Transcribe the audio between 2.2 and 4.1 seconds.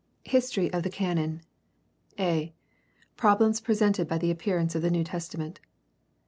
a) Problems presented